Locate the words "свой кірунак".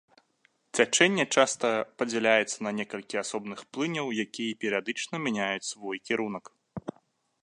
5.73-6.45